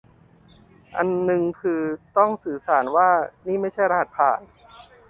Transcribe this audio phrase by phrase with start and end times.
[0.97, 1.81] อันนึงคือ
[2.17, 3.09] ต้องสื่อสารว่า
[3.47, 4.41] นี่ไม่ใช่รหัสผ่าน